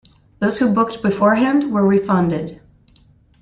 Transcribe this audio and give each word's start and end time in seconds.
Those 0.39 0.57
who 0.57 0.73
booked 0.73 1.03
beforehand 1.03 1.71
were 1.71 1.85
refunded. 1.85 2.59